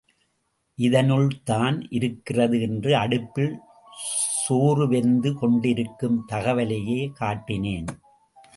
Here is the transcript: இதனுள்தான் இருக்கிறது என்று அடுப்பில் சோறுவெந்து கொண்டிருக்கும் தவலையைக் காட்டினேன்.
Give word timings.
இதனுள்தான் 0.77 1.85
இருக்கிறது 1.89 2.61
என்று 2.61 2.95
அடுப்பில் 2.95 3.59
சோறுவெந்து 4.49 5.33
கொண்டிருக்கும் 5.33 6.25
தவலையைக் 6.27 7.13
காட்டினேன். 7.19 7.87